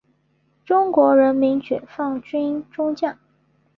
[0.65, 3.15] 中国人民解放军中将。